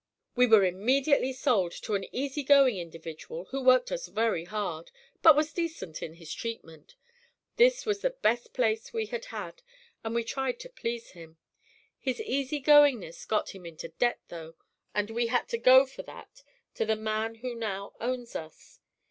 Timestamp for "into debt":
13.63-14.19